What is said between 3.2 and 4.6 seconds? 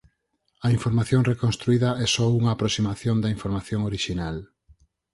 información orixinal.